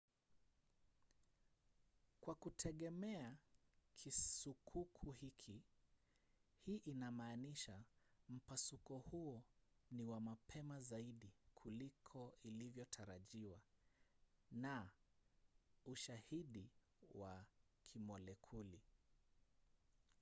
"kwa 2.21 2.35
kutegemea 2.35 3.37
kisukuku 3.95 5.11
hiki 5.11 5.61
hii 6.65 6.75
inamaanisha 6.77 7.83
mpasuko 8.29 8.97
huo 8.97 9.43
ni 9.91 10.03
wa 10.03 10.19
mapema 10.19 10.81
zaidi 10.81 11.33
kuliko 11.55 12.33
ilivyotarajiwa 12.43 13.59
na 14.51 14.89
ushahidi 15.85 16.69
wa 17.13 17.45
kimolekuli 17.83 18.81